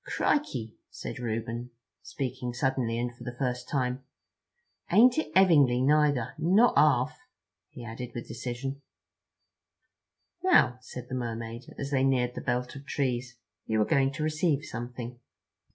[0.07, 1.69] "Crikey," said Reuben,
[2.01, 4.03] speaking suddenly and for the first time,
[4.91, 6.33] "ain't it 'evingly neither.
[6.39, 7.15] Not arf,"
[7.69, 8.81] he added with decision.
[10.43, 13.37] "Now," said the Mermaid, as they neared the belt of trees,
[13.67, 15.19] "you are going to receive something."